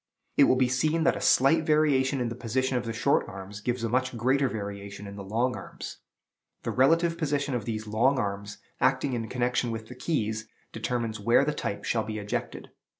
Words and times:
It 0.35 0.45
will 0.45 0.55
be 0.55 0.67
seen 0.67 1.03
that 1.03 1.15
a 1.15 1.21
slight 1.21 1.63
variation 1.63 2.19
in 2.19 2.29
the 2.29 2.35
position 2.35 2.75
of 2.75 2.85
the 2.85 2.91
short 2.91 3.29
arms 3.29 3.61
gives 3.61 3.83
a 3.83 3.87
much 3.89 4.17
greater 4.17 4.49
variation 4.49 5.05
in 5.05 5.15
the 5.15 5.23
long 5.23 5.55
arms. 5.55 5.97
The 6.63 6.71
relative 6.71 7.19
position 7.19 7.53
of 7.53 7.65
these 7.65 7.85
long 7.85 8.17
arms, 8.17 8.57
acting 8.79 9.13
in 9.13 9.29
connection 9.29 9.69
with 9.69 9.89
the 9.89 9.95
keys, 9.95 10.47
determines 10.71 11.19
where 11.19 11.45
the 11.45 11.53
type 11.53 11.83
shall 11.85 12.03
be 12.03 12.17
ejected. 12.17 12.71